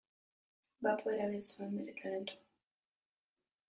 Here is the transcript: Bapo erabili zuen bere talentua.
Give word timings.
Bapo 0.85 1.13
erabili 1.17 1.43
zuen 1.51 1.79
bere 1.79 1.97
talentua. 2.03 2.43